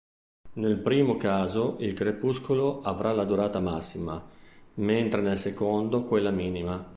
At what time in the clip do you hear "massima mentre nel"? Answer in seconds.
3.59-5.37